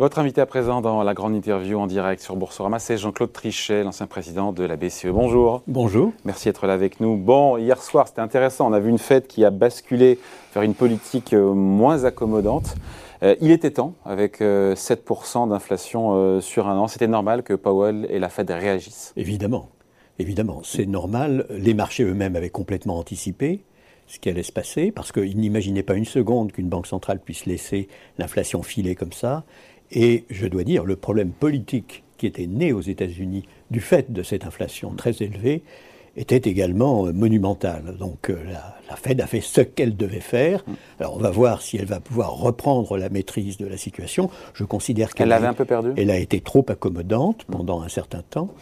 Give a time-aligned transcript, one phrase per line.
[0.00, 3.82] Votre invité à présent dans la grande interview en direct sur Boursorama, c'est Jean-Claude Trichet,
[3.82, 5.08] l'ancien président de la BCE.
[5.08, 5.62] Bonjour.
[5.66, 6.14] Bonjour.
[6.24, 7.18] Merci d'être là avec nous.
[7.18, 8.70] Bon, hier soir, c'était intéressant.
[8.70, 10.18] On a vu une fête qui a basculé
[10.54, 12.76] vers une politique euh, moins accommodante.
[13.22, 16.88] Euh, il était temps, avec 7% euh, d'inflation sur un an.
[16.88, 19.12] C'était normal que Powell et la Fed réagissent.
[19.18, 19.68] Évidemment.
[20.18, 21.44] Évidemment, c'est normal.
[21.50, 23.60] Les marchés eux-mêmes avaient complètement anticipé
[24.06, 27.46] ce qui allait se passer, parce qu'ils n'imaginaient pas une seconde qu'une banque centrale puisse
[27.46, 27.86] laisser
[28.18, 29.44] l'inflation filer comme ça.
[29.92, 34.22] Et je dois dire, le problème politique qui était né aux États-Unis du fait de
[34.22, 35.62] cette inflation très élevée
[36.16, 37.96] était également euh, monumental.
[37.98, 38.36] Donc euh,
[38.88, 40.64] la, Fed a fait ce qu'elle devait faire.
[40.98, 44.30] Alors on va voir si elle va pouvoir reprendre la maîtrise de la situation.
[44.54, 45.92] Je considère qu'elle avait un peu perdu.
[45.96, 48.52] Elle a été trop accommodante pendant un certain temps.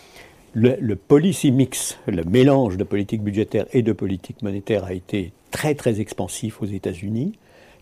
[0.54, 5.32] Le, le policy mix, le mélange de politique budgétaire et de politique monétaire a été
[5.50, 7.32] très très expansif aux États-Unis.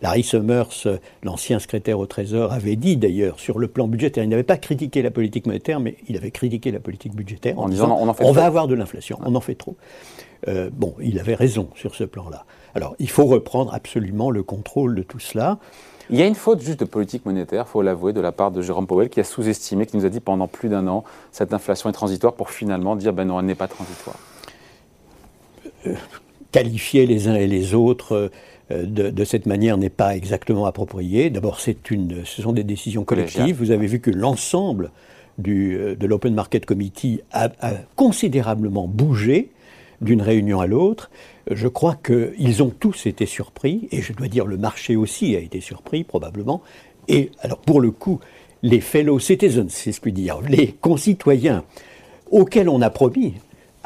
[0.02, 0.86] Larry Summers,
[1.22, 5.02] l'ancien secrétaire au Trésor, avait dit d'ailleurs sur le plan budgétaire, il n'avait pas critiqué
[5.02, 8.24] la politique monétaire, mais il avait critiqué la politique budgétaire en, disant, on, en fait
[8.24, 9.76] on va avoir de l'inflation, on en fait trop.
[10.48, 12.44] Euh, bon, il avait raison sur ce plan-là.
[12.74, 15.58] Alors, il faut reprendre absolument le contrôle de tout cela.
[16.10, 18.52] Il y a une faute juste de politique monétaire, il faut l'avouer, de la part
[18.52, 21.52] de Jérôme Powell, qui a sous-estimé, qui nous a dit pendant plus d'un an, cette
[21.52, 24.16] inflation est transitoire, pour finalement dire, ben non, elle n'est pas transitoire.
[25.86, 25.94] Euh,
[26.52, 28.30] qualifier les uns et les autres
[28.72, 31.30] euh, de, cette manière n'est pas exactement approprié.
[31.30, 31.72] D'abord, ce
[32.24, 33.56] sont des décisions collectives.
[33.56, 34.90] Vous avez vu que l'ensemble
[35.46, 37.50] euh, de l'Open Market Committee a,
[37.94, 39.50] considérablement bougé
[40.00, 41.10] d'une réunion à l'autre.
[41.50, 45.38] Je crois qu'ils ont tous été surpris, et je dois dire le marché aussi a
[45.38, 46.62] été surpris probablement.
[47.08, 48.20] Et alors pour le coup,
[48.62, 51.64] les fellow citizens, si je puis dire, les concitoyens
[52.30, 53.34] auxquels on a promis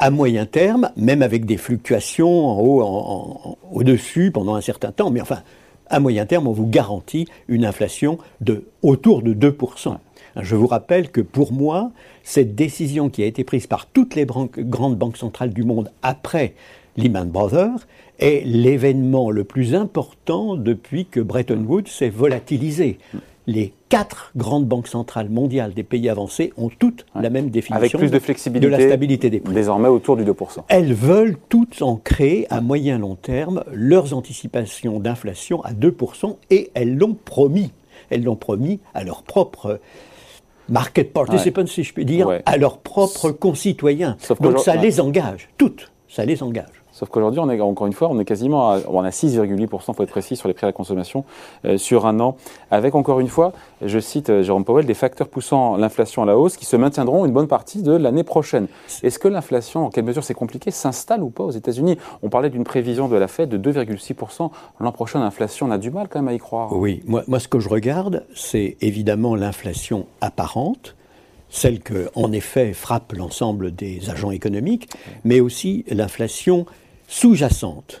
[0.01, 5.21] à moyen terme, même avec des fluctuations en haut, au-dessus pendant un certain temps, mais
[5.21, 5.43] enfin,
[5.91, 9.95] à moyen terme, on vous garantit une inflation de autour de 2%.
[10.41, 11.91] Je vous rappelle que pour moi,
[12.23, 16.55] cette décision qui a été prise par toutes les grandes banques centrales du monde après
[16.97, 17.85] Lehman Brothers
[18.17, 22.97] est l'événement le plus important depuis que Bretton Woods s'est volatilisé
[23.47, 27.97] les quatre grandes banques centrales mondiales des pays avancés ont toutes la même définition Avec
[27.97, 29.53] plus de flexibilité de la stabilité des prix.
[29.53, 30.63] Désormais autour du 2%.
[30.67, 36.95] Elles veulent toutes ancrer à moyen long terme leurs anticipations d'inflation à 2% et elles
[36.95, 37.71] l'ont promis.
[38.09, 39.79] Elles l'ont promis à leurs propres
[40.69, 44.17] market participants, si je puis dire, à leurs propres concitoyens.
[44.39, 46.80] Donc ça les engage, toutes, ça les engage.
[47.01, 50.03] Sauf qu'aujourd'hui, on est encore une fois, on est quasiment à, on a 6,8%, faut
[50.03, 51.25] être précis, sur les prix à la consommation
[51.65, 52.37] euh, sur un an,
[52.69, 53.53] avec encore une fois,
[53.83, 57.25] je cite euh, Jérôme Powell, des facteurs poussant l'inflation à la hausse qui se maintiendront
[57.25, 58.67] une bonne partie de l'année prochaine.
[59.01, 61.97] Est-ce que l'inflation, en quelle mesure c'est compliqué, s'installe ou pas aux États-Unis?
[62.21, 65.21] On parlait d'une prévision de la Fed de 2,6% l'an prochain.
[65.21, 66.71] L'inflation, on a du mal quand même à y croire.
[66.71, 70.95] Oui, moi, moi ce que je regarde, c'est évidemment l'inflation apparente
[71.51, 74.89] celle que, en effet, frappe l'ensemble des agents économiques,
[75.23, 76.65] mais aussi l'inflation
[77.11, 77.99] sous-jacente,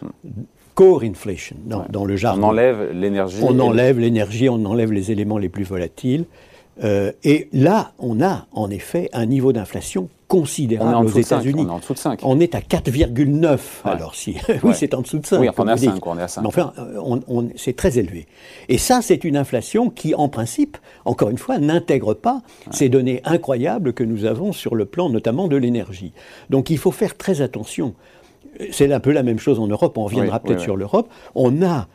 [0.73, 2.43] core inflation dans, le jargon.
[2.43, 3.39] On enlève l'énergie.
[3.41, 6.25] On enlève l'énergie, on enlève les éléments les plus volatiles.
[6.81, 11.65] Euh, et là, on a en effet un niveau d'inflation considérable aux États-Unis.
[11.65, 12.21] On est en dessous de 5.
[12.23, 13.59] On est à 4,9.
[13.83, 15.41] Alors si, oui, c'est en dessous de 5.
[15.41, 16.07] Oui, on est à 5.
[16.07, 16.41] On est à 5.
[16.41, 16.73] Mais enfin,
[17.27, 18.27] on, c'est très élevé.
[18.69, 22.41] Et ça, c'est une inflation qui, en principe, encore une fois, n'intègre pas
[22.71, 26.13] ces données incroyables que nous avons sur le plan notamment de l'énergie.
[26.49, 27.93] Donc il faut faire très attention
[28.71, 31.87] c'est un peu la même chose en Europe, on reviendra peut-être sur l'Europe, on a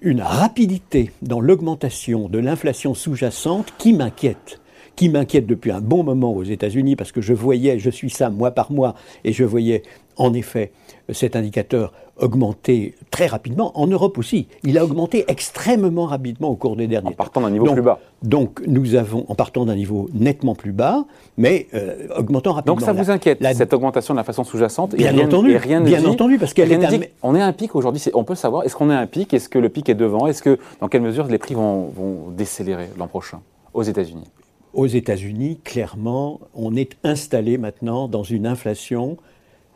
[0.00, 4.60] une rapidité dans l'augmentation de l'inflation sous-jacente qui m'inquiète
[4.96, 8.30] qui m'inquiète depuis un bon moment aux États-Unis parce que je voyais, je suis ça
[8.30, 9.82] mois par mois, et je voyais
[10.16, 10.72] en effet
[11.12, 13.72] cet indicateur augmenter très rapidement.
[13.78, 17.50] En Europe aussi, il a augmenté extrêmement rapidement au cours des derniers En partant d'un
[17.50, 17.98] niveau plus bas.
[18.22, 21.04] Donc nous avons, en partant d'un niveau nettement plus bas,
[21.36, 22.76] mais euh, augmentant rapidement.
[22.76, 26.38] Donc ça vous inquiète, cette augmentation de la façon sous-jacente Bien entendu, rien bien entendu,
[26.38, 27.12] parce qu'elle est...
[27.22, 29.32] On est à un pic aujourd'hui, on peut savoir, est-ce qu'on est à un pic
[29.34, 32.30] Est-ce que le pic est devant Est-ce que, dans quelle mesure les prix vont, vont
[32.30, 33.40] décélérer l'an prochain
[33.74, 34.24] aux États-Unis?
[34.74, 39.18] Aux États-Unis, clairement, on est installé maintenant dans une inflation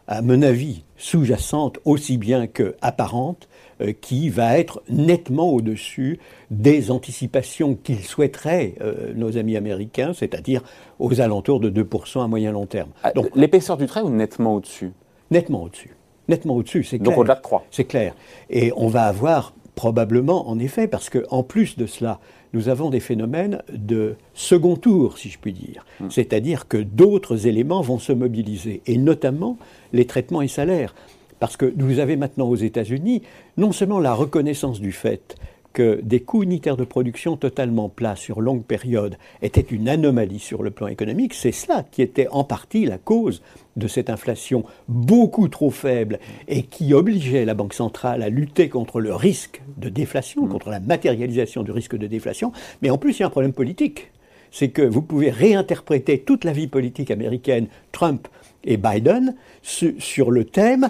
[0.08, 3.48] à mon avis, sous-jacente aussi bien que apparente,
[3.80, 6.18] euh, qui va être nettement au-dessus
[6.50, 10.62] des anticipations qu'ils souhaiteraient, euh, nos amis américains, c'est-à-dire
[10.98, 12.90] aux alentours de 2% à moyen long terme.
[13.02, 14.92] Ah, Donc, L'épaisseur du trait ou nettement au-dessus?
[15.30, 15.94] Nettement au-dessus.
[16.28, 17.10] Nettement au-dessus, c'est clair.
[17.10, 17.64] Donc au-delà de 3.
[17.70, 18.14] C'est clair.
[18.48, 22.18] Et on va avoir probablement, en effet, parce qu'en plus de cela,
[22.56, 25.84] nous avons des phénomènes de second tour, si je puis dire.
[26.00, 26.08] Hmm.
[26.08, 29.58] C'est-à-dire que d'autres éléments vont se mobiliser, et notamment
[29.92, 30.94] les traitements et salaires.
[31.38, 33.20] Parce que vous avez maintenant aux États-Unis
[33.58, 35.36] non seulement la reconnaissance du fait
[35.76, 40.62] que des coûts unitaires de production totalement plats sur longue période étaient une anomalie sur
[40.62, 43.43] le plan économique, c'est cela qui était en partie la cause
[43.76, 46.19] de cette inflation beaucoup trop faible
[46.49, 50.49] et qui obligeait la Banque centrale à lutter contre le risque de déflation, mm.
[50.49, 52.52] contre la matérialisation du risque de déflation.
[52.81, 54.12] Mais en plus, il y a un problème politique.
[54.50, 58.28] C'est que vous pouvez réinterpréter toute la vie politique américaine, Trump
[58.64, 60.88] et Biden, sur le thème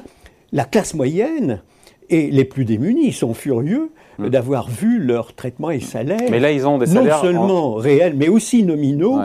[0.52, 1.60] la classe moyenne
[2.08, 4.28] et les plus démunis sont furieux mm.
[4.28, 8.14] d'avoir vu leur traitement et salaire mais là, ils ont des salaires non seulement réels,
[8.16, 9.20] mais aussi nominaux,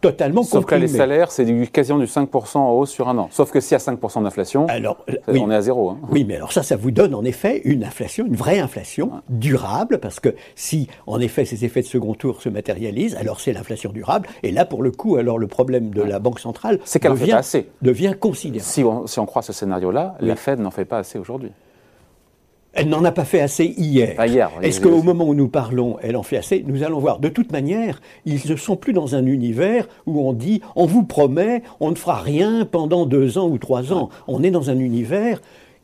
[0.00, 3.28] totalement Sauf que les salaires, c'est du, quasiment du 5% en hausse sur un an.
[3.30, 4.66] Sauf que s'il y a 5% d'inflation,
[5.28, 5.90] on est à zéro.
[5.90, 5.98] Hein.
[6.10, 9.98] Oui, mais alors ça, ça vous donne en effet une inflation, une vraie inflation durable,
[9.98, 13.92] parce que si en effet ces effets de second tour se matérialisent, alors c'est l'inflation
[13.92, 14.28] durable.
[14.42, 17.68] Et là, pour le coup, alors le problème de la Banque centrale devient, assez.
[17.82, 18.64] devient considérable.
[18.64, 21.52] Si on, si on croit ce scénario-là, la Fed n'en fait pas assez aujourd'hui.
[22.72, 24.20] Elle n'en a pas fait assez hier.
[24.62, 26.64] Est-ce qu'au moment où nous parlons, elle en fait assez?
[26.66, 27.18] Nous allons voir.
[27.18, 31.02] De toute manière, ils ne sont plus dans un univers où on dit on vous
[31.02, 34.10] promet, on ne fera rien pendant deux ans ou trois ans.
[34.28, 35.40] On est dans un univers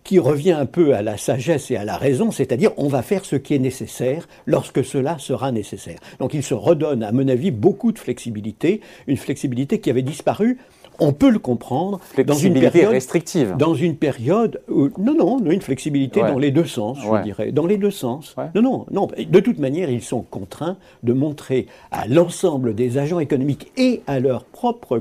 [0.06, 3.24] qui revient un peu à la sagesse et à la raison, c'est-à-dire on va faire
[3.24, 5.98] ce qui est nécessaire lorsque cela sera nécessaire.
[6.20, 10.58] Donc il se redonne, à mon avis, beaucoup de flexibilité, une flexibilité qui avait disparu
[10.98, 13.54] on peut le comprendre dans une période restrictive.
[13.58, 17.66] Dans une période où, non, non, une flexibilité dans les deux sens, je dirais, dans
[17.66, 18.34] les deux sens.
[18.54, 19.08] Non, non, non.
[19.28, 24.20] De toute manière, ils sont contraints de montrer à l'ensemble des agents économiques et à
[24.20, 25.00] leurs propres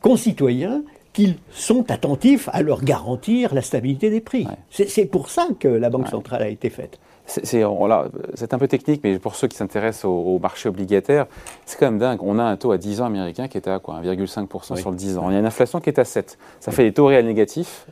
[0.00, 4.46] concitoyens qu'ils sont attentifs à leur garantir la stabilité des prix.
[4.70, 6.98] C'est pour ça que la Banque centrale a été faite.
[7.28, 11.26] C'est un peu technique, mais pour ceux qui s'intéressent au, marché obligataire,
[11.66, 12.20] c'est quand même dingue.
[12.22, 14.96] On a un taux à 10 ans américain qui est à quoi 1,5% sur le
[14.96, 15.30] 10 ans.
[15.30, 16.38] Il y a une inflation qui est à 7.
[16.60, 17.86] Ça fait des taux réels négatifs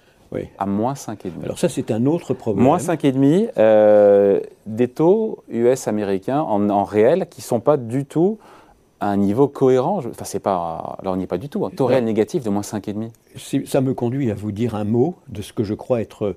[0.58, 1.44] à moins 5,5.
[1.44, 2.64] Alors ça, c'est un autre problème.
[2.64, 8.38] Moins 5,5, euh, des taux US américains en, réel qui ne sont pas du tout
[9.00, 9.98] à un niveau cohérent.
[9.98, 10.98] Enfin, c'est pas.
[11.02, 11.64] Là, on n'y est pas du tout.
[11.66, 13.66] Un taux réel négatif de moins 5,5.
[13.66, 16.36] Ça me conduit à vous dire un mot de ce que je crois être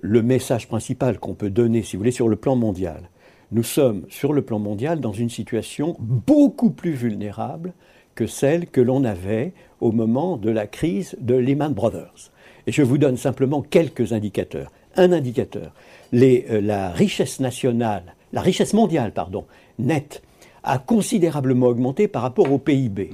[0.00, 3.10] le message principal qu'on peut donner, si vous voulez, sur le plan mondial.
[3.52, 7.72] Nous sommes, sur le plan mondial, dans une situation beaucoup plus vulnérable
[8.14, 12.30] que celle que l'on avait au moment de la crise de Lehman Brothers.
[12.66, 14.70] Et je vous donne simplement quelques indicateurs.
[14.96, 15.72] Un indicateur,
[16.12, 19.46] euh, la richesse nationale, la richesse mondiale, pardon,
[19.78, 20.22] nette,
[20.62, 23.10] a considérablement augmenté par rapport au PIB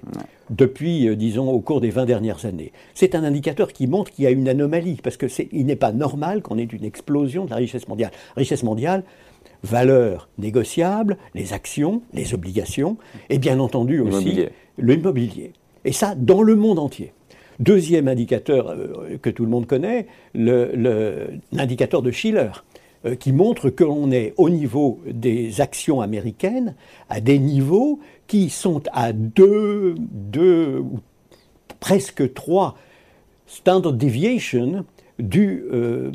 [0.51, 2.73] depuis, euh, disons, au cours des 20 dernières années.
[2.95, 6.43] C'est un indicateur qui montre qu'il y a une anomalie, parce qu'il n'est pas normal
[6.43, 8.13] qu'on ait une explosion de la richesse mondiale.
[8.37, 9.05] Richesse mondiale,
[9.63, 12.97] valeurs négociables, les actions, les obligations,
[13.31, 14.47] et bien entendu aussi
[14.79, 15.53] l'immobilier.
[15.85, 17.13] Et ça, dans le monde entier.
[17.59, 22.51] Deuxième indicateur euh, que tout le monde connaît, l'indicateur de Schiller.
[23.07, 26.75] Euh, qui montre que l'on est au niveau des actions américaines
[27.09, 30.83] à des niveaux qui sont à deux, deux
[31.79, 32.77] presque trois
[33.47, 34.85] standard deviation
[35.19, 36.11] du, euh,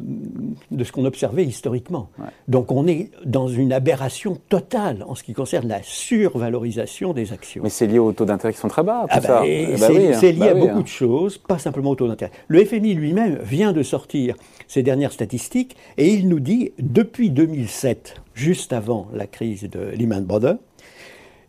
[0.69, 2.09] de ce qu'on observait historiquement.
[2.47, 7.63] Donc on est dans une aberration totale en ce qui concerne la survalorisation des actions.
[7.63, 9.05] Mais c'est lié aux taux d'intérêt qui sont très bas.
[9.09, 10.81] Ah bah, eh bah c'est lié bah à beaucoup hein.
[10.81, 12.31] de choses, pas simplement aux taux d'intérêt.
[12.47, 14.35] Le FMI lui-même vient de sortir
[14.67, 20.23] ses dernières statistiques et il nous dit, depuis 2007, juste avant la crise de Lehman
[20.23, 20.57] Brothers,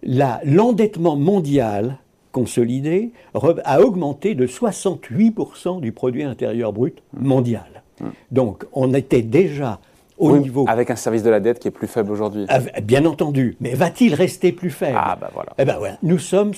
[0.03, 1.99] l'endettement mondial
[2.33, 7.83] consolidé a augmenté de 68% du produit intérieur brut mondial.
[8.01, 8.07] Mmh.
[8.31, 9.79] Donc on était déjà
[10.19, 10.65] au niveau...
[10.69, 12.47] Avec un service de la dette qui est plus faible aujourd'hui.
[12.83, 14.99] Bien entendu, mais va-t-il rester plus faible?
[15.01, 15.53] Ah ben voilà.
[15.59, 15.99] Eh ben voilà.
[16.03, 16.53] Nous sommes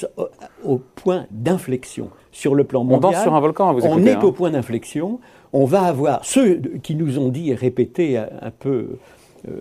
[0.65, 2.99] au, point d'inflexion sur le plan mondial.
[2.99, 4.21] On danse sur un volcan, vous On est hein.
[4.23, 5.21] au point d'inflexion.
[5.53, 8.99] On va avoir ceux qui nous ont dit et répété un, peu
[9.49, 9.61] euh,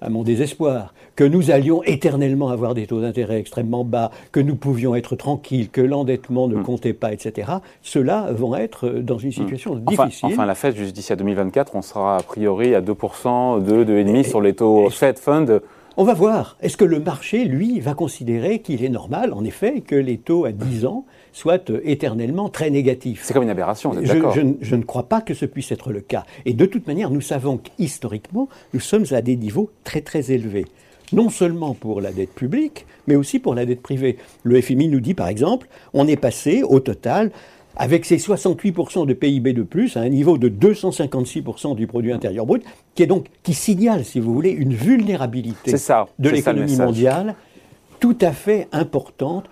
[0.00, 4.56] à mon désespoir, que nous allions éternellement avoir des taux d'intérêt extrêmement bas, que nous
[4.56, 6.62] pouvions être tranquilles, que l'endettement ne hmm.
[6.62, 7.52] comptait pas, etc.,
[7.82, 9.32] ceux-là vont être dans une hmm.
[9.32, 10.30] situation difficile.
[10.32, 14.40] Enfin, la Fed, d'ici à 2024, on sera a priori à 2%, 2, 2,5% sur
[14.40, 15.60] les taux Fed Fund.
[15.96, 16.56] On va voir.
[16.62, 20.44] Est-ce que le marché, lui, va considérer qu'il est normal, en effet, que les taux
[20.44, 24.82] à 10 ans soient éternellement très négatifs C'est comme une aberration, je, je, je, ne
[24.82, 26.24] crois pas que ce puisse être le cas.
[26.44, 30.66] Et de toute manière, nous savons qu'historiquement, nous sommes à des niveaux très très élevés
[31.12, 34.16] non seulement pour la dette publique, mais aussi pour la dette privée.
[34.42, 37.30] Le FMI nous dit par exemple, on est passé au total
[37.76, 42.44] avec ces 68% de PIB de plus à un niveau de 256% du produit intérieur
[42.44, 45.72] brut, qui est donc qui signale, si vous voulez, une vulnérabilité
[46.18, 47.34] de l'économie mondiale
[48.00, 49.44] tout à fait importante,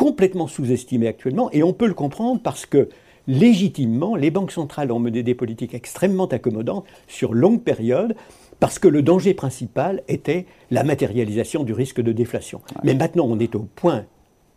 [0.00, 2.88] complètement sous-estimée actuellement, et on peut le comprendre parce que
[3.28, 8.16] légitimement, les banques centrales ont mené des politiques extrêmement accommodantes sur longue période
[8.60, 12.62] parce que le danger principal était la matérialisation du risque de déflation.
[12.82, 14.06] Mais maintenant, on est au point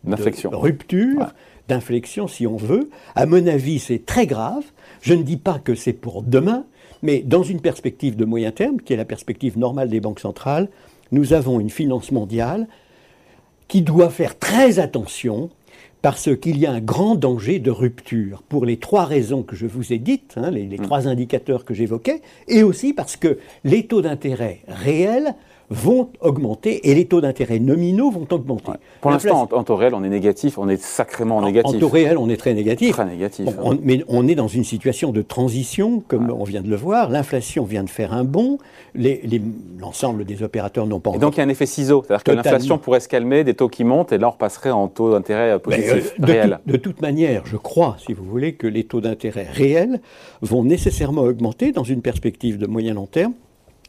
[0.05, 1.33] de rupture,
[1.67, 2.89] d'inflexion, si on veut.
[3.13, 4.63] À mon avis, c'est très grave.
[5.01, 6.63] Je ne dis pas que c'est pour demain,
[7.01, 10.69] mais dans une perspective de moyen terme, qui est la perspective normale des banques centrales,
[11.11, 12.65] nous avons une finance mondiale
[13.67, 15.49] qui doit faire très attention
[16.03, 19.65] parce qu'il y a un grand danger de rupture pour les trois raisons que je
[19.65, 20.81] vous ai dites, hein, les, mm.
[20.81, 25.33] trois indicateurs que j'évoquais, et aussi parce que les taux d'intérêt réels
[25.69, 28.73] vont augmenter et les taux d'intérêt nominaux vont augmenter.
[29.01, 31.75] Pour l'instant, en, taux réel, on est négatif, on est sacrément négatif.
[31.75, 32.91] En taux réel, on est très négatif.
[32.91, 33.49] Très négatif.
[33.81, 37.09] mais on est dans une situation de transition, comme on vient de le voir.
[37.09, 38.57] L'inflation vient de faire un bond.
[39.79, 42.31] L'ensemble des opérateurs n'ont pas et donc il y a un effet ciseau, c'est-à-dire que
[42.31, 45.59] l'inflation pourrait se calmer, des taux qui montent, et là on repasserait en taux d'intérêt
[45.59, 46.59] positif, euh, réel.
[46.65, 50.01] de toute manière, je crois, si vous voulez, que les taux d'intérêt réels
[50.41, 53.33] vont nécessairement augmenter dans une perspective de moyen long terme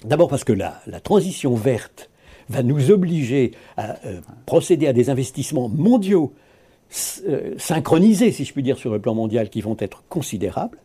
[0.05, 2.11] D'abord parce que la, transition verte
[2.51, 6.33] va nous obliger à euh, procéder à des investissements mondiaux
[7.27, 10.79] euh, synchronisés, si je puis dire, sur le plan mondial, qui vont être considérables.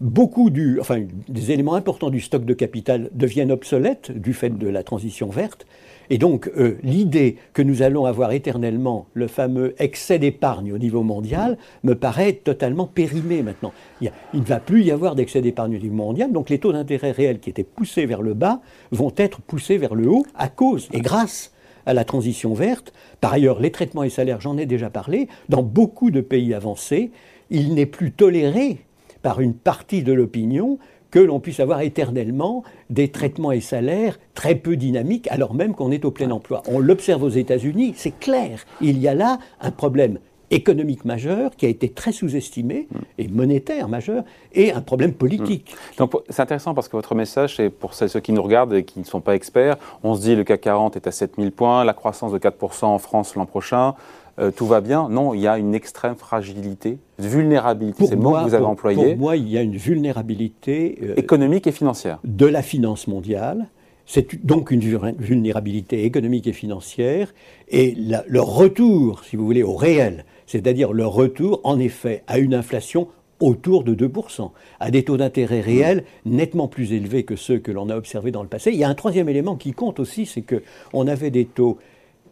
[0.00, 5.28] Beaucoup des éléments importants du stock de capital deviennent obsolètes du fait de la transition
[5.28, 5.66] verte.
[6.10, 11.02] Et donc, euh, l'idée que nous allons avoir éternellement le fameux excès d'épargne au niveau
[11.02, 13.72] mondial me paraît totalement périmée maintenant.
[14.00, 17.12] Il, ne va plus y avoir d'excès d'épargne au niveau mondial, donc les taux d'intérêt
[17.12, 20.88] réels qui étaient poussés vers le bas vont être poussés vers le haut à cause
[20.92, 21.52] et grâce
[21.86, 22.92] à la transition verte.
[23.20, 27.10] Par ailleurs, les traitements et salaires, j'en ai déjà parlé, dans beaucoup de pays avancés,
[27.50, 28.78] il n'est plus toléré
[29.22, 30.78] par une partie de l'opinion
[31.14, 35.92] que l'on puisse avoir éternellement des traitements et salaires très peu dynamiques, alors même qu'on
[35.92, 36.64] est au plein emploi.
[36.66, 38.64] On l'observe aux États-Unis, c'est clair.
[38.80, 40.18] Il y a là un problème
[40.50, 42.98] économique majeur qui a été très sous-estimé mm.
[43.18, 45.72] et monétaire majeur et un problème politique.
[45.72, 45.98] Mm.
[45.98, 48.98] Donc c'est intéressant parce que votre message, c'est pour ceux qui nous regardent et qui
[48.98, 51.94] ne sont pas experts, on se dit le CAC 40 est à 7000 points, la
[51.94, 53.94] croissance de 4% en France l'an prochain,
[54.38, 55.08] euh, tout va bien.
[55.08, 59.10] Non, il y a une extrême fragilité, vulnérabilité, c'est le mot que vous avez employé.
[59.14, 62.18] Pour moi, il y a une vulnérabilité euh, économique et financière.
[62.24, 63.68] De la finance mondiale.
[64.06, 67.32] C'est donc une vulnérabilité économique et financière.
[67.68, 72.52] Et le retour, si vous voulez, au réel, c'est-à-dire le retour, en effet, à une
[72.52, 73.08] inflation
[73.40, 74.50] autour de 2%,
[74.80, 78.42] à des taux d'intérêt réels nettement plus élevés que ceux que l'on a observés dans
[78.42, 78.70] le passé.
[78.70, 81.78] Il y a un troisième élément qui compte aussi, c'est qu'on avait des taux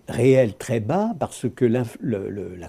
[0.09, 1.85] réel très bas parce que la,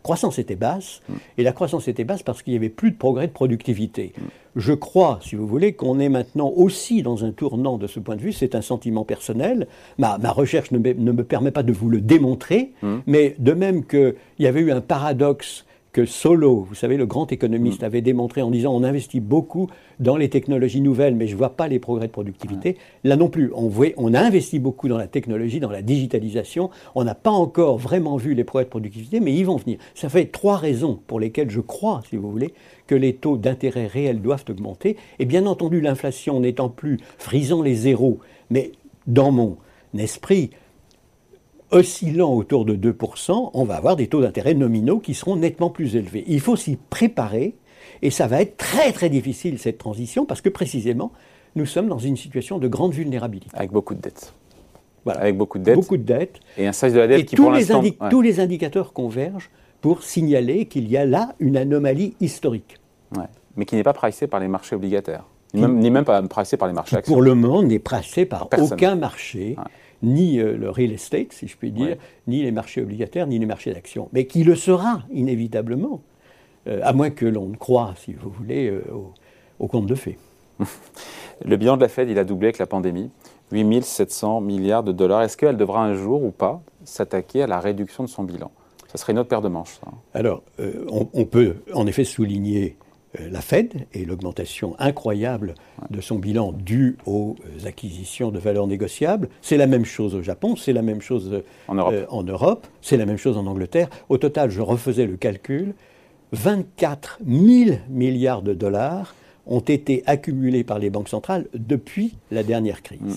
[0.02, 1.14] croissance était basse, mm.
[1.38, 4.14] et la croissance était basse parce qu'il n'y avait plus de progrès de productivité.
[4.18, 4.22] Mm.
[4.56, 8.16] Je crois, si vous voulez, qu'on est maintenant aussi dans un tournant de ce point
[8.16, 12.02] de vue, c'est un sentiment personnel, ma, recherche ne me, permet pas de vous le
[12.02, 12.98] démontrer, mm.
[13.08, 17.32] mais de même qu'il y avait eu un paradoxe que Solo, vous savez, le grand
[17.32, 17.86] économiste, mm.
[17.86, 19.70] avait démontré en disant on investit beaucoup
[20.00, 22.78] dans les technologies nouvelles, mais je ne vois pas les progrès de productivité.
[23.04, 26.72] Là non plus, on, on a investi beaucoup dans la technologie, dans la digitalisation.
[26.96, 29.78] On n'a pas encore vraiment vu les progrès de productivité, mais ils vont venir.
[29.94, 32.54] Ça fait trois raisons pour lesquelles je crois, si vous voulez,
[32.88, 34.98] que les taux d'intérêt réels doivent augmenter.
[35.20, 38.20] Et bien entendu, l'inflation n'étant plus frisant les zéros,
[38.50, 38.72] mais
[39.06, 39.58] dans mon
[39.96, 40.50] esprit,
[41.74, 45.96] oscillant autour de 2%, on va avoir des taux d'intérêt nominaux qui seront nettement plus
[45.96, 46.24] élevés.
[46.28, 47.56] Il faut s'y préparer
[48.02, 51.12] et ça va être très très difficile cette transition parce que précisément,
[51.56, 53.56] nous sommes dans une situation de grande vulnérabilité.
[53.56, 54.34] Avec beaucoup de dettes.
[55.06, 55.22] Voilà.
[55.22, 55.76] Avec beaucoup de dettes.
[55.76, 56.40] Beaucoup de dettes.
[56.58, 59.50] Et un size de la dette qui tous pour les Tous les indicateurs convergent
[59.82, 62.78] pour signaler qu'il y a là une anomalie historique.
[63.18, 63.26] Ouais.
[63.58, 65.26] Mais qui n'est pas pricée par les marchés obligataires.
[65.54, 67.14] Ni même, pas pricée par les marchés actions.
[67.14, 69.56] Pour le moment, n'est pricée par aucun marché
[70.04, 71.96] ni euh, le real estate, si je puis dire,
[72.28, 76.02] ni les marchés obligataires, ni les marchés d'actions, mais qui le sera inévitablement,
[76.68, 78.84] euh, à moins que l'on ne croie, si vous voulez, euh,
[79.60, 80.18] au, compte de fait.
[81.46, 83.10] le bilan de la Fed, il a doublé avec la pandémie.
[83.52, 85.22] 8700 milliards de dollars.
[85.22, 88.52] Est-ce qu'elle devra un jour ou pas s'attaquer à la réduction de son bilan?
[88.92, 89.80] Ça serait une autre paire de manches.
[90.14, 90.44] Alors,
[90.90, 92.78] on, peut en effet souligner
[93.20, 95.56] la Fed et l'augmentation incroyable
[95.90, 99.30] de son bilan dû aux euh, acquisitions de valeurs négociables.
[99.42, 103.06] C'est la même chose au Japon, c'est la même chose euh, en Europe, c'est la
[103.06, 103.90] même chose en Angleterre.
[104.10, 105.74] Au total, je refaisais le calcul,
[106.32, 109.14] 24 000 milliards de dollars
[109.46, 113.00] ont été accumulés par les banques centrales depuis la dernière crise.
[113.02, 113.16] Mm.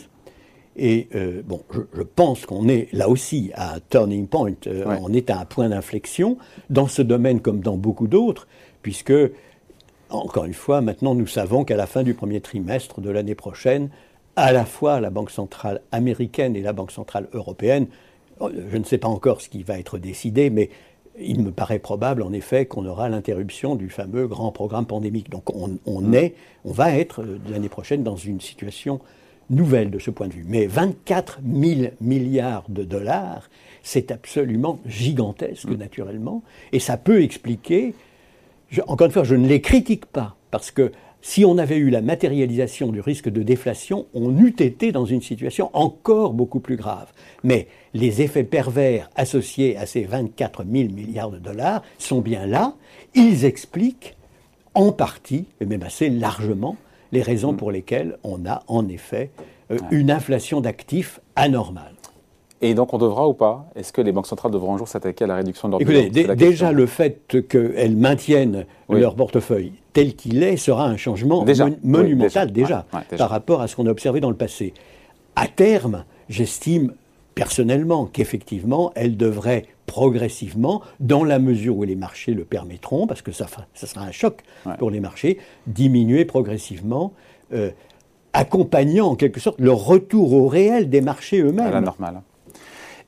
[0.78, 1.08] Et
[1.46, 4.52] bon, je, pense qu'on est là aussi à un turning point,
[5.00, 6.36] on est à un point d'inflexion
[6.68, 8.46] dans ce domaine comme dans beaucoup d'autres,
[8.82, 9.14] puisque
[10.10, 13.90] encore une fois, maintenant nous savons qu'à la fin du premier trimestre de l'année prochaine,
[14.36, 17.86] à la fois la Banque centrale américaine et la Banque centrale européenne,
[18.40, 20.70] je ne sais pas encore ce qui va être décidé, mais
[21.18, 25.30] il me paraît probable en effet qu'on aura l'interruption du fameux grand programme pandémique.
[25.30, 26.14] Donc on, mm.
[26.14, 26.34] est,
[26.64, 29.00] on va être euh, l'année prochaine dans une situation
[29.48, 30.44] nouvelle de ce point de vue.
[30.46, 33.48] Mais 24 000 milliards de dollars,
[33.82, 35.76] c'est absolument gigantesque mm.
[35.76, 37.94] naturellement, et ça peut expliquer,
[38.86, 40.92] encore une fois, je ne les critique pas, parce que
[41.22, 45.22] si on avait eu la matérialisation du risque de déflation, on eût été dans une
[45.22, 47.12] situation encore beaucoup plus grave.
[47.42, 52.74] Mais les effets pervers associés à ces 24 000 milliards de dollars sont bien là.
[53.14, 54.14] Ils expliquent
[54.74, 56.76] en partie, et même assez largement,
[57.10, 57.56] les raisons mm.
[57.56, 59.30] pour lesquelles on a en effet
[59.72, 61.95] euh, une inflation d'actifs anormale.
[62.62, 63.66] Et donc on devra ou pas?
[63.74, 66.08] Est-ce que les banques centrales devront un jour s'attaquer à la réduction de leur Écoutez,
[66.34, 71.44] déjà le fait qu'elles maintiennent leur portefeuille tel qu'il est sera un changement
[71.82, 72.84] monumental déjà,
[73.16, 74.74] par rapport à ce qu'on a observé dans le passé.
[75.36, 76.92] À terme, j'estime
[77.34, 83.32] personnellement qu'effectivement, elles devraient progressivement, dans la mesure où les marchés le permettront, parce que
[83.32, 84.42] ça, ça sera un choc
[84.78, 87.12] pour les marchés, diminuer progressivement.
[87.54, 87.70] Euh,
[88.32, 91.68] accompagnant en quelque sorte le retour au réel des marchés eux-mêmes.
[91.68, 92.20] À la normale.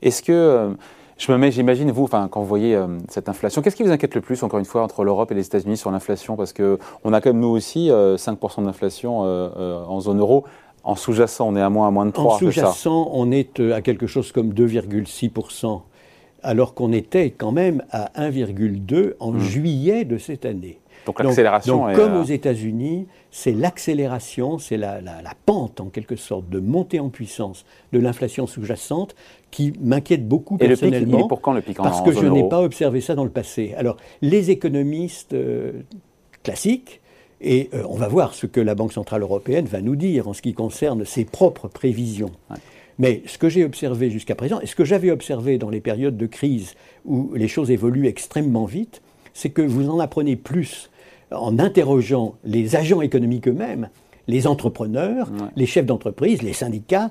[0.01, 0.69] Est-ce que, euh,
[1.17, 3.91] je me mets, j'imagine, vous, enfin, quand vous voyez euh, cette inflation, qu'est-ce qui vous
[3.91, 6.35] inquiète le plus, encore une fois, entre l'Europe et les États-Unis sur l'inflation?
[6.35, 10.45] Parce qu'on a quand même, nous aussi, 5% euh, d'inflation en zone euro.
[10.83, 12.35] En sous-jacent, on est à moins, à moins de 3.
[12.35, 15.81] En sous-jacent, on est à quelque chose comme 2,6%,
[16.41, 19.39] alors qu'on était quand même à 1,2 en mmh.
[19.39, 20.79] juillet de cette année.
[21.05, 25.01] Donc l'accélération donc, comme aux États-Unis, c'est l'accélération, c'est la,
[25.45, 29.15] pente en quelque sorte de montée en puissance de l'inflation sous-jacente
[29.51, 31.17] qui m'inquiète beaucoup Et personnellement.
[31.17, 33.29] Le pic, pour quand le pic Parce que je n'ai pas observé ça dans le
[33.29, 33.73] passé.
[33.77, 35.83] Alors, les économistes euh,
[36.43, 37.01] classiques,
[37.41, 40.33] et euh, on va voir ce que la Banque Centrale Européenne va nous dire en
[40.33, 42.31] ce qui concerne ses propres prévisions.
[42.97, 46.17] Mais ce que j'ai observé jusqu'à présent, et ce que j'avais observé dans les périodes
[46.17, 49.01] de crise où les choses évoluent extrêmement vite,
[49.33, 50.89] c'est que vous en apprenez plus
[51.31, 53.89] en interrogeant les agents économiques eux-mêmes,
[54.27, 57.09] les entrepreneurs, les chefs d'entreprise, les syndicats,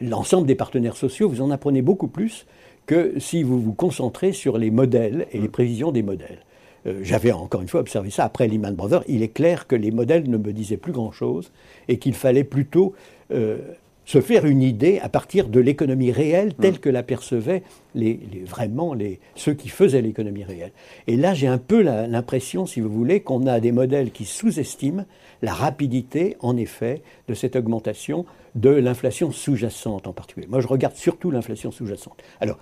[0.00, 2.46] l'ensemble des partenaires sociaux, vous en apprenez beaucoup plus
[2.86, 6.40] que si vous vous concentrez sur les modèles et les prévisions des modèles.
[6.86, 9.04] Euh, j'avais encore une fois observé ça après Lehman Brothers.
[9.08, 11.50] Il est clair que les modèles ne me disaient plus grand-chose
[11.88, 12.94] et qu'il fallait plutôt
[13.32, 13.58] euh,
[14.04, 16.78] se faire une idée à partir de l'économie réelle telle mm.
[16.78, 17.62] que l'apercevaient
[17.94, 20.72] les, vraiment les, ceux qui faisaient l'économie réelle.
[21.06, 25.04] Et là, j'ai un peu l'impression, si vous voulez, qu'on a des modèles qui sous-estiment
[25.42, 30.46] la rapidité, en effet, de cette augmentation de l'inflation sous-jacente en particulier.
[30.48, 32.22] Moi, je regarde surtout l'inflation sous-jacente.
[32.40, 32.58] Alors,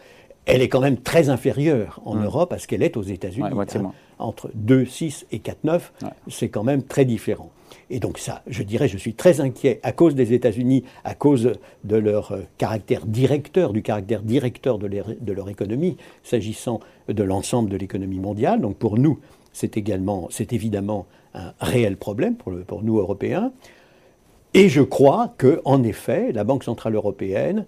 [0.47, 2.25] elle est quand même très inférieure en mm.
[2.25, 3.49] Europe à ce qu'elle est aux États-Unis.
[3.53, 3.93] Hein.
[4.19, 5.81] Entre 2,6 et 4,9,
[6.29, 7.51] c'est quand même très différent.
[7.91, 11.53] Et donc ça, je dirais, je suis très inquiet à cause des États-Unis, à cause
[11.85, 17.77] de leur euh, caractère directeur, du caractère directeur de, leur économie, s'agissant de l'ensemble de
[17.77, 18.61] l'économie mondiale.
[18.61, 19.19] Donc pour nous,
[19.53, 23.53] c'est également, c'est évidemment un réel problème pour, pour nous Européens.
[24.55, 27.65] Et je crois que, en effet, la Banque centrale européenne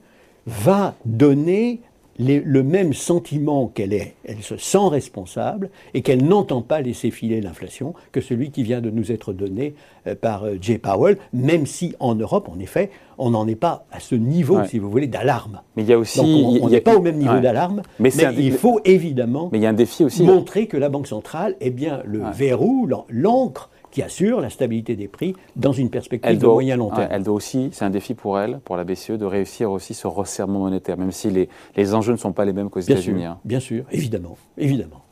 [0.47, 1.81] va donner
[2.19, 7.41] le même sentiment qu'elle est, elle se sent responsable et qu'elle n'entend pas laisser filer
[7.41, 9.75] l'inflation que celui qui vient de nous être donné
[10.07, 13.87] euh, par euh, Jay Powell, même si en Europe, en effet, on n'en est pas
[13.93, 15.61] à ce niveau, si vous voulez, d'alarme.
[15.77, 16.21] Mais il y a aussi,
[16.61, 19.71] on n'est pas au même niveau d'alarme, mais, il faut évidemment mais il y a
[19.71, 24.41] un défi aussi, montrer que la Banque centrale est bien le verrou, l'encre qui assure
[24.41, 27.07] la stabilité des prix dans une perspective de moyen long terme.
[27.13, 30.09] elle doit aussi, c'est un défi pour elle, pour la BCE, de réussir aussi ce
[30.09, 33.25] resserrement monétaire, même si les, les enjeux ne sont pas les mêmes qu'aux États-Unis.
[33.25, 33.39] Hein.
[33.45, 35.04] Bien sûr, évidemment, évidemment.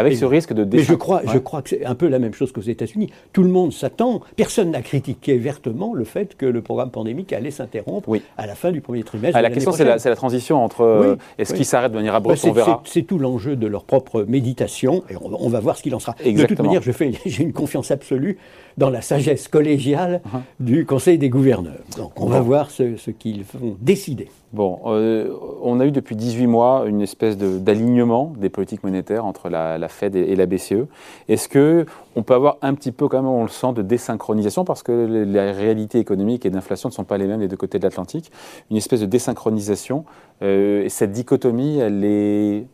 [0.00, 2.34] Avec ce risque de Mais je crois, je crois que c'est un peu la même
[2.34, 3.10] chose qu'aux États-Unis.
[3.32, 7.50] Tout le monde s'attend, personne n'a critiqué vertement le fait que le programme pandémique allait
[7.50, 9.36] s'interrompre à la fin du premier trimestre.
[9.36, 12.44] Ah, la question, c'est la, la, transition entre euh, est-ce qu'il s'arrête de manière abrupte,
[12.44, 12.82] on verra.
[12.84, 16.14] C'est tout l'enjeu de leur propre méditation, et on, va voir ce qu'il en sera.
[16.24, 16.82] De toute manière,
[17.26, 18.38] j'ai une confiance absolue
[18.76, 20.40] dans la sagesse collégiale uh-huh.
[20.60, 21.80] du Conseil des gouverneurs.
[21.96, 24.28] Donc on va voir ce, qu'ils vont décider.
[24.52, 29.48] Bon, euh, on a eu depuis 18 mois une espèce d'alignement des politiques monétaires entre
[29.48, 30.86] la, Fed et, la BCE.
[31.28, 34.64] Est-ce que on peut avoir un petit peu, quand même, on le sent, de désynchronisation?
[34.64, 37.78] Parce que les, réalités économiques et d'inflation ne sont pas les mêmes des deux côtés
[37.78, 38.32] de l'Atlantique
[38.70, 40.04] Une espèce de désynchronisation.
[40.42, 42.66] Euh, et cette dichotomie, elle, est,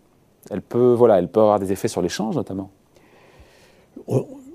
[0.51, 2.71] elle, peut, voilà, elle peut avoir des effets sur l'échange, notamment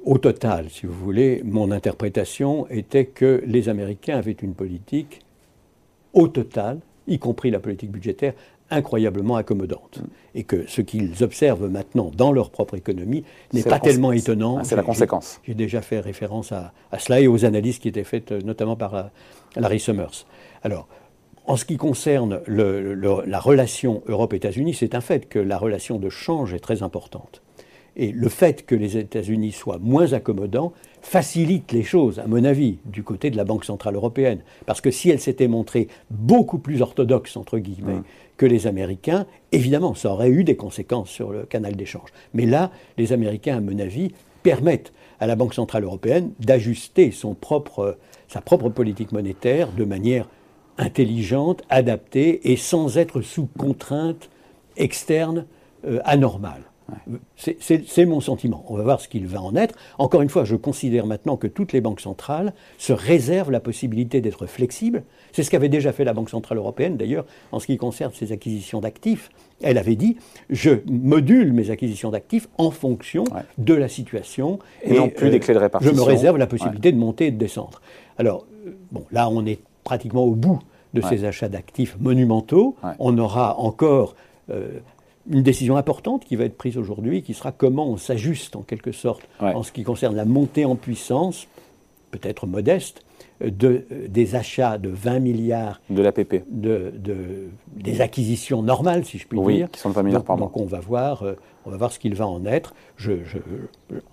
[0.04, 5.22] au total, si vous voulez, mon interprétation était que les Américains avaient une politique,
[6.14, 8.34] au total, y compris la politique budgétaire,
[8.72, 10.00] incroyablement accommodante.
[10.00, 10.08] Mm.
[10.36, 14.58] Et que ce qu'ils observent maintenant dans leur propre économie n'est pas tellement étonnant.
[14.60, 15.40] Ah, c'est la conséquence.
[15.44, 18.96] J'ai déjà fait référence à, cela et aux analyses qui étaient faites euh, notamment par
[18.96, 19.04] euh,
[19.56, 20.26] Larry Summers.
[20.64, 20.88] Alors,
[21.46, 26.54] En ce qui concerne la relation Europe-États-Unis, c'est un fait que la relation de change
[26.54, 27.42] est très importante.
[27.96, 32.78] Et le fait que les États-Unis soient moins accommodants facilite les choses, à mon avis,
[32.86, 34.40] du côté de la Banque Centrale Européenne.
[34.66, 38.04] Parce que si elle s'était montrée beaucoup plus orthodoxe, entre guillemets, mmh.
[38.38, 42.10] que les Américains, évidemment, ça aurait eu des conséquences sur le canal d'échange.
[42.34, 44.12] Mais là, les Américains, à mon avis,
[44.44, 50.28] permettent à la Banque Centrale Européenne d'ajuster sa propre politique monétaire de manière
[50.78, 54.30] intelligente, adaptée et sans être sous contrainte
[54.78, 55.46] externe
[55.86, 56.71] euh, anormale.
[57.38, 58.66] C'est mon sentiment.
[58.68, 59.76] On va voir ce qu'il va en être.
[59.98, 64.22] Encore une fois, je considère maintenant que toutes les banques centrales se réservent la possibilité
[64.22, 65.04] d'être flexibles.
[65.32, 68.32] C'est ce qu'avait déjà fait la Banque Centrale Européenne, d'ailleurs, en ce qui concerne ses
[68.32, 69.30] acquisitions d'actifs.
[69.62, 70.18] Elle avait dit,
[70.50, 73.24] je module mes acquisitions d'actifs en fonction
[73.58, 74.60] de la situation.
[74.84, 75.96] Et, non plus des clés de répartition.
[75.96, 77.82] Je me réserve la possibilité de monter et de descendre.
[78.18, 80.60] Alors, euh, bon, là, on est pratiquement au bout
[80.94, 82.76] de ces achats d'actifs monumentaux.
[83.00, 84.16] On aura encore
[84.50, 84.80] euh,
[85.30, 88.92] une décision importante qui va être prise aujourd'hui, qui sera comment on s'ajuste en quelque
[88.92, 91.48] sorte en ce qui concerne la montée en puissance,
[92.12, 93.04] peut-être modeste,
[93.50, 97.16] de, des achats de 20 milliards de l'APP, de, de,
[97.76, 99.70] des acquisitions normales, si je puis oui, dire.
[99.72, 100.48] qui sont de 20 milliards par mois.
[100.48, 102.74] Donc on va voir, euh, on va voir ce qu'il va en être.
[102.98, 103.38] Je, je,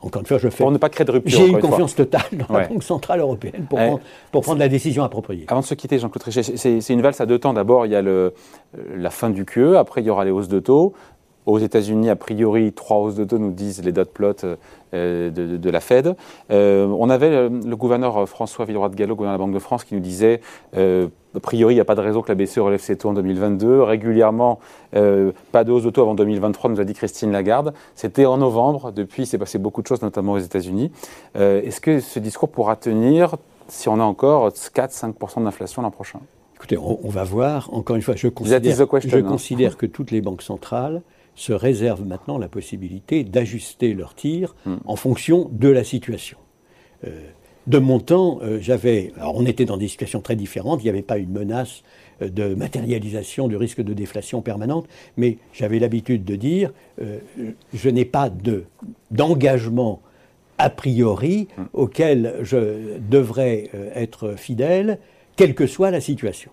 [0.03, 0.65] encore une fois, je fais.
[0.65, 1.39] Pour ne pas créer de rupture.
[1.39, 4.01] J'ai une confiance totale dans la Banque centrale européenne pour, prendre,
[4.33, 5.45] pour prendre la décision appropriée.
[5.49, 7.53] Avant de se quitter, Jean-Claude Trichet, c'est une valse à deux temps.
[7.53, 8.35] D'abord, il y a le,
[8.97, 10.95] la fin du QE, après il y aura les hausses de taux.
[11.49, 14.45] Aux États-Unis, a priori, trois hausses de taux, nous disent les dot plots
[14.93, 16.15] euh, de, la Fed.
[16.51, 19.85] Euh, on avait le, gouverneur François Villeroy de Gallo, gouverneur de la Banque de France,
[19.85, 20.43] qui nous disait
[20.77, 23.09] euh, a priori, il n'y a pas de raison que la BCE relève ses taux
[23.09, 23.81] en 2022.
[23.81, 24.59] Régulièrement,
[24.93, 27.73] pas de hausse de taux avant 2023, nous a dit Christine Lagarde.
[27.95, 28.93] C'était en novembre.
[28.93, 30.93] Depuis, il s'est passé beaucoup de choses, notamment aux États-Unis.
[31.35, 33.37] Est-ce que ce discours pourra tenir
[33.69, 36.21] si on a encore 4-5% d'inflation l'an prochain?
[36.57, 37.71] Écoutez, on, va voir.
[37.73, 39.23] Encore une fois, je considère, je hein.
[39.23, 41.01] considère que toutes les banques centrales
[41.39, 46.37] se réservent maintenant la possibilité d'ajuster leur tir en fonction de la situation.
[47.07, 47.11] Euh,
[47.69, 49.13] de mon temps, euh, j'avais.
[49.19, 50.81] Alors, on était dans des situations très différentes.
[50.83, 51.83] Il n'y avait pas une menace
[52.23, 56.73] euh, de matérialisation du risque de déflation permanente, mais j'avais l'habitude de dire
[57.73, 58.33] je n'ai pas
[59.13, 60.01] d'engagement
[60.57, 64.99] a priori auquel je devrais être fidèle,
[65.37, 66.51] quelle que soit la situation.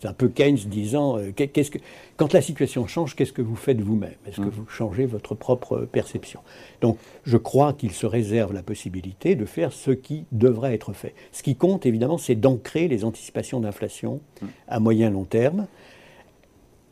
[0.00, 1.78] C'est un peu Keynes disant euh, qu'est-ce que,
[2.16, 4.14] quand la situation change, qu'est-ce que vous faites vous-même?
[4.26, 4.50] Est-ce que mm.
[4.50, 6.40] vous changez votre propre perception?
[6.80, 11.14] Donc, je crois qu'il se réserve la possibilité de faire ce qui devrait être fait.
[11.32, 14.46] Ce qui compte, évidemment, c'est d'ancrer les anticipations d'inflation mm.
[14.68, 15.66] à moyen long terme.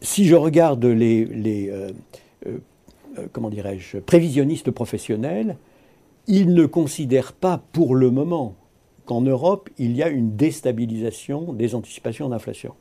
[0.02, 1.90] Si je regarde les, les euh,
[3.18, 5.56] euh, comment dirais-je, prévisionnistes professionnels,
[6.26, 8.54] ils ne considèrent pas pour le moment
[9.06, 12.74] qu'en Europe, il y a une déstabilisation des anticipations d'inflation.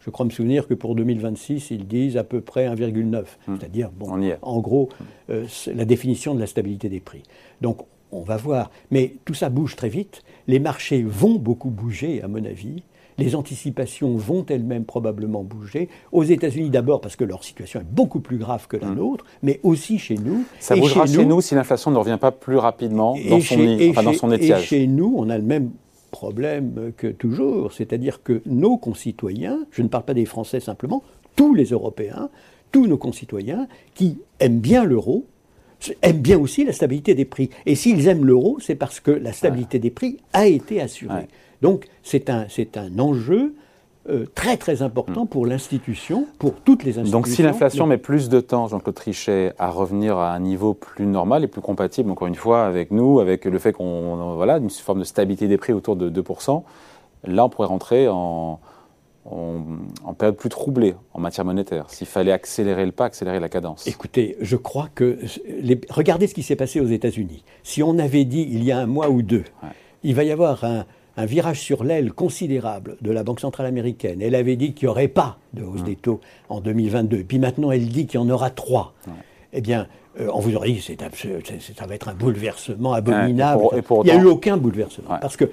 [0.00, 3.24] Je crois me souvenir que pour 2026, ils disent à peu près 1,9.
[3.46, 3.56] Hmm.
[3.58, 4.88] C'est-à-dire, bon, en gros,
[5.30, 7.22] euh, la définition de la stabilité des prix.
[7.60, 8.70] Donc, on va voir.
[8.90, 10.22] Mais tout ça bouge très vite.
[10.46, 12.82] Les marchés vont beaucoup bouger, à mon avis.
[13.18, 15.88] Les anticipations vont elles-mêmes probablement bouger.
[16.12, 18.96] Aux États-Unis d'abord parce que leur situation est beaucoup plus grave que la hmm.
[18.96, 20.44] nôtre, mais aussi chez nous.
[20.60, 23.56] Ça bougera chez, nous, si l'inflation ne revient pas plus rapidement dans, son,
[24.02, 24.62] dans son étiage.
[24.64, 25.70] Et chez nous, on a le même
[26.10, 31.02] problème que toujours, c'est-à-dire que nos concitoyens, je ne parle pas des Français simplement,
[31.34, 32.28] tous les Européens,
[32.70, 35.26] tous nos concitoyens qui aiment bien l'euro,
[36.02, 37.50] aiment bien aussi la stabilité des prix.
[37.66, 41.26] Et s'ils aiment l'euro, c'est parce que la stabilité des prix a été assurée.
[41.62, 42.46] Donc c'est un,
[42.76, 43.54] un enjeu
[44.10, 47.18] euh, très très important pour l'institution, pour toutes les institutions.
[47.18, 51.06] Donc si l'inflation met plus de temps, Jean-Claude Trichet, à revenir à un niveau plus
[51.06, 54.70] normal et plus compatible, encore une fois, avec nous, avec le fait qu'on voilà une
[54.70, 56.64] forme de stabilité des prix autour de 2%,
[57.28, 58.58] là on pourrait rentrer en,
[59.24, 61.88] en, période plus troublée en matière monétaire.
[61.88, 63.86] S'il fallait accélérer le pas, accélérer la cadence.
[63.86, 65.16] Écoutez, je crois que
[65.90, 67.44] regardez ce qui s'est passé aux États-Unis.
[67.62, 69.44] Si on avait dit il y a un mois ou deux,
[70.02, 74.20] il va y avoir un un virage sur l'aile considérable de la Banque centrale américaine.
[74.22, 77.24] Elle avait dit qu'il n'y aurait pas de hausse des taux en 2022.
[77.24, 78.94] Puis maintenant, elle dit qu'il y en aura trois.
[79.52, 79.86] Eh bien,
[80.20, 80.94] euh, on vous aurait dit que
[81.76, 83.62] ça va être un bouleversement abominable.
[83.72, 85.18] Il n'y a eu aucun bouleversement.
[85.20, 85.50] Parce que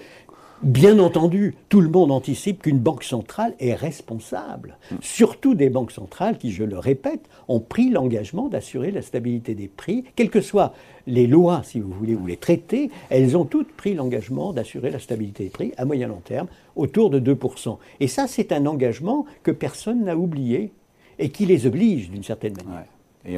[0.61, 4.77] Bien entendu, tout le monde anticipe qu'une banque centrale est responsable.
[4.91, 4.95] Hmm.
[4.99, 9.69] Surtout des banques centrales qui, je le répète, ont pris l'engagement d'assurer la stabilité des
[9.69, 10.73] prix, quelles que soient
[11.07, 14.99] les lois, si vous voulez, ou les traités, elles ont toutes pris l'engagement d'assurer la
[14.99, 17.77] stabilité des prix à moyen long terme, autour de 2%.
[18.01, 20.73] Et ça, c'est un engagement que personne n'a oublié
[21.19, 22.87] et qui les oblige d'une certaine manière.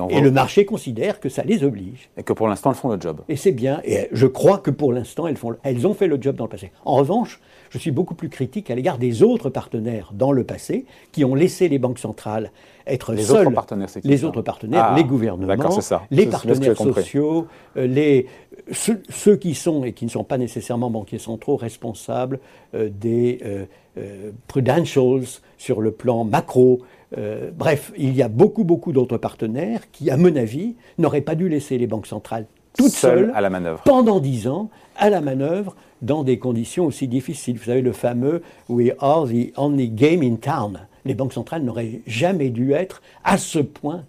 [0.10, 2.10] Et, le marché considère que ça les oblige.
[2.18, 3.22] Et que pour l'instant, elles font le job.
[3.30, 3.82] Et c'est bien.
[3.84, 6.50] Et je crois que pour l'instant, elles, font, elles ont fait le job dans le
[6.50, 6.72] passé.
[6.86, 10.86] En revanche, je suis beaucoup plus critique à l'égard des autres partenaires dans le passé
[11.12, 12.52] qui ont laissé les banques centrales
[12.88, 13.48] être les seules.
[13.48, 16.04] Autres partenaires, qui, les autres partenaires, Ah, les gouvernements, ça.
[16.10, 18.28] les partenaires sociaux, euh, les,
[18.72, 22.40] ceux, ceux qui sont et qui ne sont pas nécessairement banquiers centraux responsables
[22.74, 23.66] euh, des euh,
[23.98, 26.82] euh, prudentials sur le plan macro.
[27.18, 31.36] Euh, bref, il y a beaucoup, beaucoup d'autres partenaires qui, à mon avis, n'auraient pas
[31.36, 32.46] dû laisser les banques centrales
[32.78, 33.82] toutes Seul seules à la manœuvre.
[33.84, 37.58] pendant dix ans à la manœuvre dans des conditions aussi difficiles.
[37.58, 40.88] Vous savez, le fameux We are the only game in town.
[41.04, 44.06] Les banques centrales n'auraient jamais dû être à ce point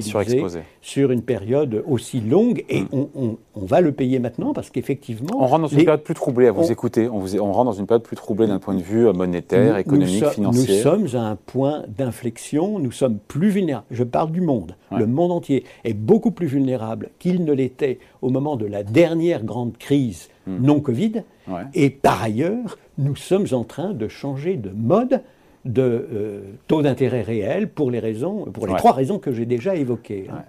[0.00, 0.60] Surexposées.
[0.80, 2.64] sur une période aussi longue.
[2.68, 5.36] Et on, on- on va le payer maintenant parce qu'effectivement.
[5.38, 7.08] On rentre dans une les- période plus troublée à vous on- écouter.
[7.08, 9.74] On, vous, on rentre dans une période plus troublée d'un point de vue euh, monétaire,
[9.74, 10.76] nous- économique, nous, so- financier.
[10.76, 13.86] Nous sommes à un point d'inflexion, nous sommes plus vulnérables.
[13.90, 14.74] Je parle du monde.
[14.90, 14.98] Ouais.
[15.00, 19.44] Le monde entier est beaucoup plus vulnérable qu'il ne l'était au moment de la dernière
[19.44, 20.64] grande crise Hmm.
[20.64, 21.24] non Covid.
[21.46, 21.60] Ouais.
[21.74, 25.20] Et par ailleurs, nous sommes en train de changer de mode
[25.68, 28.78] de euh, taux d'intérêt réel pour les raisons, pour les Ouais.
[28.78, 30.26] trois raisons que j'ai déjà évoquées.
[30.32, 30.42] hein.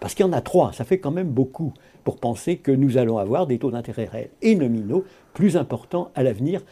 [0.00, 2.96] Parce qu'il y en a trois, ça fait quand même beaucoup pour penser que nous
[2.96, 6.62] allons avoir des taux d'intérêt réels et nominaux plus importants à l'avenir,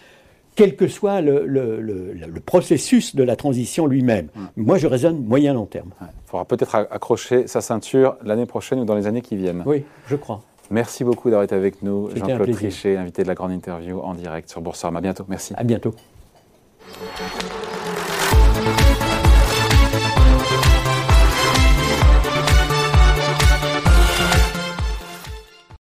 [0.57, 4.29] quel que soit le, le- le- le processus de la transition lui-même.
[4.57, 5.91] Moi, je raisonne moyen-long terme.
[6.01, 9.63] Il faudra peut-être accrocher sa ceinture l'année prochaine ou dans les années qui viennent.
[9.67, 10.43] Oui, je crois.
[10.71, 12.53] Merci beaucoup d'avoir été avec nous, Jean-Claude.
[12.53, 14.99] Trichet, invité de la grande interview en direct sur Boursorama.
[14.99, 15.25] À bientôt.
[15.29, 15.53] Merci.
[15.57, 15.95] À bientôt.